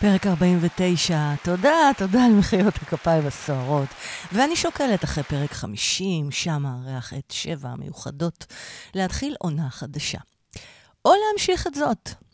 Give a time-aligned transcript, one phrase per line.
[0.00, 3.88] פרק 49, תודה, תודה על מחיאות הכפיים הסוערות.
[4.32, 8.46] ואני שוקלת אחרי פרק 50, שם מארח את שבע המיוחדות,
[8.94, 10.18] להתחיל עונה חדשה.
[11.04, 12.25] או להמשיך את זאת.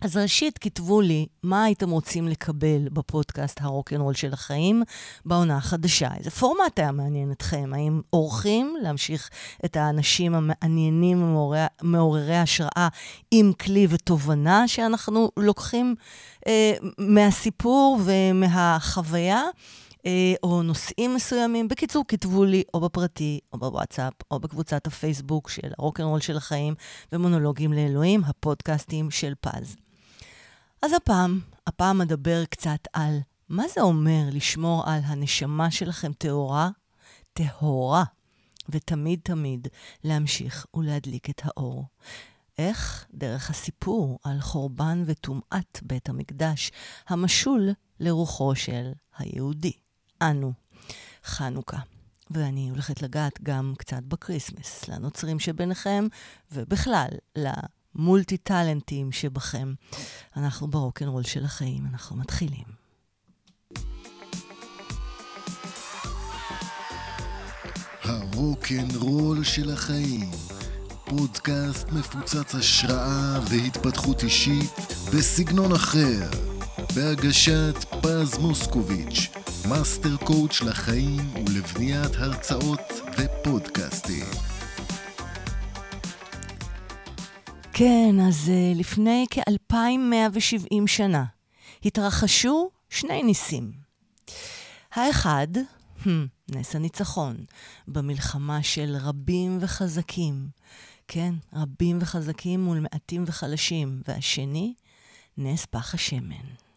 [0.00, 4.82] אז ראשית, כתבו לי מה הייתם רוצים לקבל בפודקאסט הרוקנרול של החיים
[5.24, 6.08] בעונה החדשה.
[6.18, 7.70] איזה פורמט היה מעניין אתכם?
[7.74, 9.30] האם אורחים להמשיך
[9.64, 11.36] את האנשים המעניינים,
[11.82, 12.88] מעוררי השראה,
[13.30, 15.94] עם כלי ותובנה שאנחנו לוקחים
[16.46, 19.42] אה, מהסיפור ומהחוויה?
[20.06, 21.68] אה, או נושאים מסוימים.
[21.68, 26.74] בקיצור, כתבו לי או בפרטי, או בוואטסאפ, או בקבוצת הפייסבוק של הרוקנרול של החיים
[27.12, 29.76] ומונולוגים לאלוהים, הפודקאסטים של פז.
[30.82, 33.18] אז הפעם, הפעם אדבר קצת על
[33.48, 36.70] מה זה אומר לשמור על הנשמה שלכם טהורה,
[37.32, 38.04] טהורה,
[38.68, 39.68] ותמיד תמיד
[40.04, 41.84] להמשיך ולהדליק את האור.
[42.58, 43.06] איך?
[43.14, 46.70] דרך הסיפור על חורבן וטומאת בית המקדש,
[47.08, 47.70] המשול
[48.00, 49.72] לרוחו של היהודי,
[50.22, 50.52] אנו,
[51.24, 51.78] חנוכה.
[52.30, 56.06] ואני הולכת לגעת גם קצת ב Christmas, לנוצרים שביניכם,
[56.52, 57.77] ובכלל, ה multi
[58.42, 59.74] talent ים שבכם.
[60.36, 62.64] אנחנו ברוקנרול של החיים, אנחנו מתחילים.
[68.02, 70.30] הרוקנרול של החיים,
[71.04, 74.76] פודקאסט מפוצץ השראה והתפתחות אישית
[75.14, 76.30] בסגנון אחר,
[76.94, 79.28] בהגשת פז מוסקוביץ',
[79.68, 82.80] master coach לחיים ולבניית הרצאות
[83.18, 84.57] ופודקאסטים.
[87.78, 91.24] כן, אז uh, לפני כ-2170 שנה
[91.84, 93.72] התרחשו שני ניסים.
[94.92, 95.48] האחד,
[96.50, 97.36] נס הניצחון,
[97.88, 100.48] במלחמה של רבים וחזקים.
[101.08, 104.02] כן, רבים וחזקים מול מעטים וחלשים.
[104.08, 104.74] והשני,
[105.38, 106.67] נס פח השמן.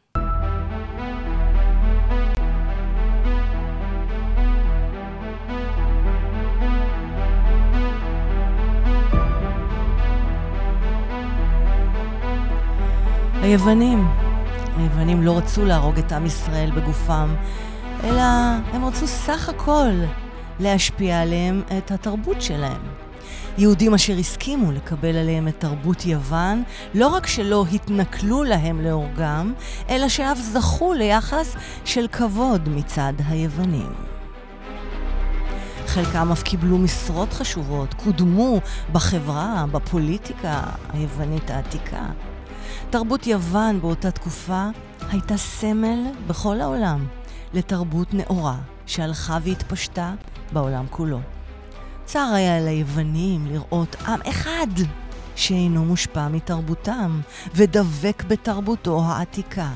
[13.41, 14.07] היוונים.
[14.77, 17.35] היוונים לא רצו להרוג את עם ישראל בגופם,
[18.03, 18.21] אלא
[18.73, 19.89] הם רצו סך הכל
[20.59, 22.81] להשפיע עליהם את התרבות שלהם.
[23.57, 26.63] יהודים אשר הסכימו לקבל עליהם את תרבות יוון,
[26.93, 29.53] לא רק שלא התנכלו להם להורגם,
[29.89, 33.93] אלא שאף זכו ליחס של כבוד מצד היוונים.
[35.87, 38.59] חלקם אף קיבלו משרות חשובות, קודמו
[38.91, 40.61] בחברה, בפוליטיקה
[40.93, 42.05] היוונית העתיקה.
[42.89, 44.67] תרבות יוון באותה תקופה
[45.11, 47.07] הייתה סמל בכל העולם
[47.53, 50.13] לתרבות נאורה שהלכה והתפשטה
[50.51, 51.19] בעולם כולו.
[52.05, 54.67] צר היה ליוונים לראות עם אחד
[55.35, 57.21] שאינו מושפע מתרבותם
[57.55, 59.69] ודבק בתרבותו העתיקה.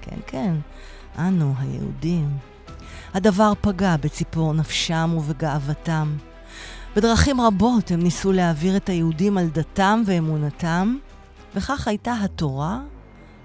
[0.00, 0.54] כן, כן,
[1.18, 2.28] אנו היהודים.
[3.14, 6.16] הדבר פגע בציפור נפשם ובגאוותם.
[6.96, 10.96] בדרכים רבות הם ניסו להעביר את היהודים על דתם ואמונתם,
[11.54, 12.80] וכך הייתה התורה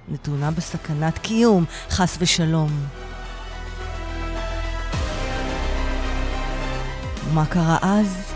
[0.08, 2.70] נתונה בסכנת קיום, חס ושלום.
[7.30, 8.34] ומה קרה אז?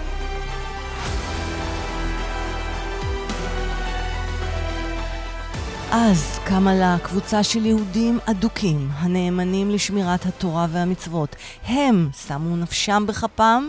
[5.92, 11.36] אז קמה לה קבוצה של יהודים אדוקים, הנאמנים לשמירת התורה והמצוות.
[11.66, 13.68] הם שמו נפשם בכפם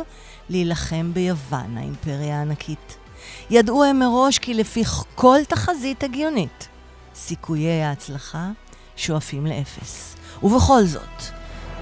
[0.49, 3.02] להילחם ביוון, האימפריה הענקית.
[3.51, 4.85] ידעו הם מראש כי לפי
[5.15, 6.69] כל תחזית הגיונית,
[7.15, 8.51] סיכויי ההצלחה
[8.97, 10.17] שואפים לאפס.
[10.43, 11.23] ובכל זאת,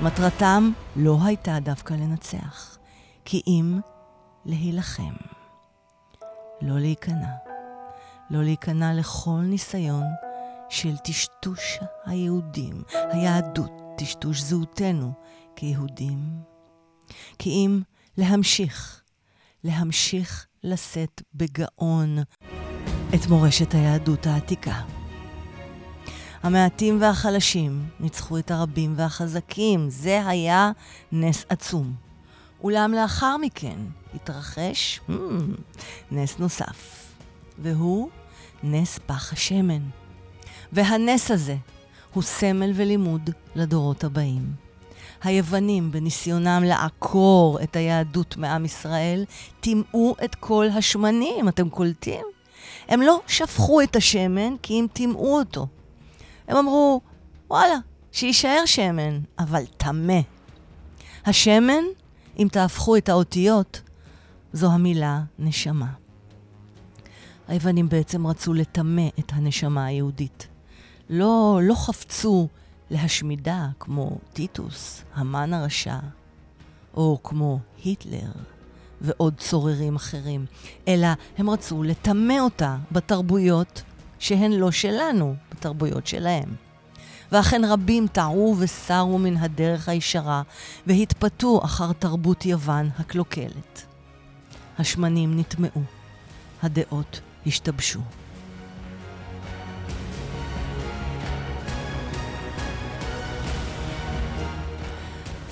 [0.03, 2.79] מטרתם לא הייתה דווקא לנצח,
[3.25, 3.81] כי אם
[4.45, 5.15] להילחם.
[6.63, 7.29] לא להיכנע.
[8.31, 10.05] לא להיכנע לכל ניסיון
[10.69, 15.13] של טשטוש היהודים, היהדות, טשטוש זהותנו
[15.57, 16.19] כיהודים.
[17.39, 17.81] כי אם
[18.17, 19.03] להמשיך,
[19.65, 22.19] להמשיך לשאת בגאון
[23.15, 24.81] את מורשת היהדות העתיקה.
[26.43, 30.71] המעטים והחלשים ניצחו את הרבים והחזקים, זה היה
[31.13, 31.95] נס עצום.
[32.63, 33.79] אולם לאחר מכן
[34.15, 35.13] התרחש hmm,
[36.11, 37.07] נס נוסף,
[37.59, 38.11] והוא
[38.63, 39.83] נס פח השמן.
[40.73, 41.57] והנס הזה
[42.15, 44.70] הוא סמל ולימוד לדורות הבאים.
[45.23, 49.25] היוונים, בניסיונם לעקור את היהדות מעם ישראל,
[49.61, 52.25] טימאו את כל השמנים, אתם קולטים?
[52.89, 55.67] הם לא שפכו את השמן כי הם טימאו אותו.
[56.49, 57.01] הם אמרו,
[57.51, 57.77] וואלה,
[58.13, 60.21] שיישאר שמן, אבל טמא.
[61.27, 61.85] השמן,
[62.39, 63.81] אם תהפכו את האותיות,
[64.53, 65.93] זו המילה נשמה.
[67.49, 70.49] היוונים בעצם רצו לטמא את הנשמה היהודית.
[71.11, 72.49] לא, לא חפצו
[72.91, 75.99] להשמידה כמו טיטוס, המן הרשע,
[76.95, 78.31] או כמו היטלר
[79.01, 80.47] ועוד צוררים אחרים,
[80.89, 81.09] אלא
[81.39, 83.83] הם רצו לטמא אותה בתרבויות
[84.19, 86.55] שהן לא שלנו, בתרבויות שלהם.
[87.33, 90.43] ואכן רבים טעו וסרו מן הדרך הישרה,
[90.87, 93.87] והתפתו אחר תרבות יוון הקלוקלת.
[94.79, 95.83] השמנים נטמעו,
[96.63, 98.01] הדעות השתבשו.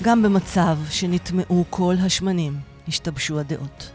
[0.03, 3.91] גם במצב שנטמעו כל השמנים, השתבשו הדעות.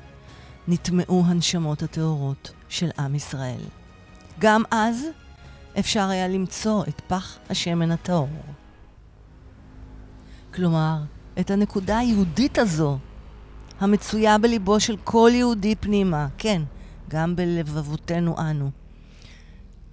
[0.69, 3.61] נטמעו הנשמות הטהורות של עם ישראל.
[4.39, 5.07] גם אז
[5.79, 8.29] אפשר היה למצוא את פח השמן הטהור.
[10.55, 10.99] כלומר,
[11.41, 12.99] את הנקודה היהודית הזו,
[13.81, 16.63] המצויה בליבו של כל יהודי פנימה, כן,
[17.09, 18.71] גם בלבבותינו אנו.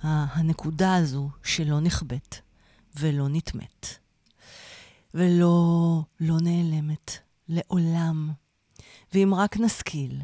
[0.03, 2.35] הנקודה הזו שלא נכבאת
[2.99, 4.00] ולא נטמאת.
[5.13, 7.11] ולא לא נעלמת
[7.47, 8.31] לעולם.
[9.13, 10.21] ואם רק נשכיל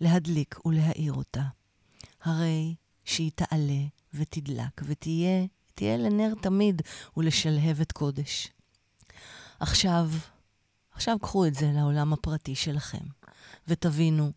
[0.00, 1.42] להדליק ולהאיר אותה,
[2.22, 2.74] הרי
[3.04, 3.84] שהיא תעלה
[4.14, 6.82] ותדלק ותהיה תהיה לנר תמיד
[7.16, 8.48] ולשלהבת קודש.
[9.60, 10.10] עכשיו,
[10.92, 13.04] עכשיו קחו את זה לעולם הפרטי שלכם,
[13.68, 14.32] ותבינו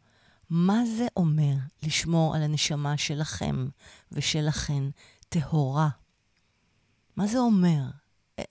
[0.49, 1.53] מה זה אומר
[1.83, 3.67] לשמור על הנשמה שלכם
[4.11, 4.83] ושלכן
[5.29, 5.89] טהורה.
[7.15, 7.81] מה זה אומר?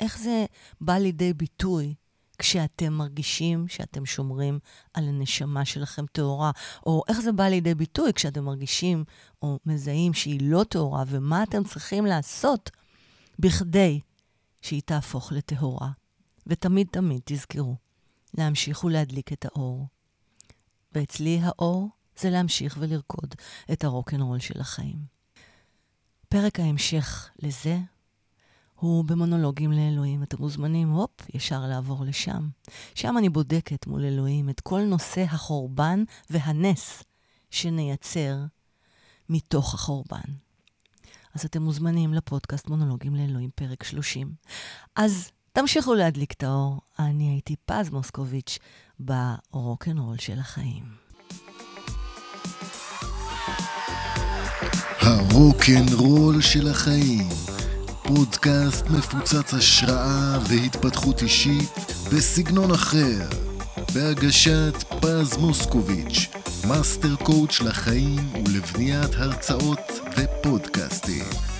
[0.01, 0.47] איך זה
[0.81, 1.95] בא לידי ביטוי
[2.39, 4.59] כשאתם מרגישים שאתם שומרים
[4.95, 6.51] על הנשמה שלכם טהורה?
[6.87, 9.05] או איך זה בא לידי ביטוי כשאתם מרגישים
[9.43, 12.71] או מזהים שהיא לא טהורה, ומה אתם צריכים לעשות
[13.39, 14.01] בכדי
[14.63, 15.91] שהיא תהפוך לטהורה?
[16.47, 17.77] ותמיד תמיד תזכרו,
[18.35, 19.87] להמשיך ולהדליק את האור.
[20.93, 21.89] ואצלי האור
[22.19, 23.35] זה להמשיך ולרקוד
[23.73, 24.99] את הרוקנרול של החיים.
[26.29, 27.79] פרק ההמשך לזה
[28.81, 30.23] הוא במונולוגים לאלוהים.
[30.23, 32.49] אתם מוזמנים, הופ, ישר לעבור לשם.
[32.95, 37.03] שם אני בודקת מול אלוהים את כל נושא החורבן והנס
[37.51, 38.37] שנייצר
[39.29, 40.31] מתוך החורבן.
[41.35, 44.33] אז אתם מוזמנים לפודקאסט מונולוגים לאלוהים, פרק 30.
[44.97, 46.81] אז תמשיכו להדליק את האור.
[46.99, 48.59] אני הייתי פז מוסקוביץ'
[49.01, 50.85] ברוקנרול של החיים.
[55.01, 57.58] הרוקנרול של החיים
[58.17, 61.71] פודקאסט מפוצץ השראה והתפתחות אישית
[62.13, 63.29] בסגנון אחר,
[63.95, 66.29] בהגשת פז מוסקוביץ',
[66.69, 68.17] master coach לחיים
[68.47, 71.58] ולבניית הרצאות ופודקאסטים.